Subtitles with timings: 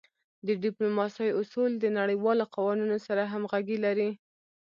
[0.47, 4.09] د ډیپلوماسی اصول د نړیوالو قوانینو سره همږغي لری.